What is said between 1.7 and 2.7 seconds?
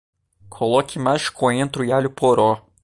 e alho-poró